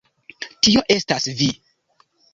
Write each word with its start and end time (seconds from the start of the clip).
Tio 0.67 0.83
estas 0.95 1.29
vi? 1.43 1.51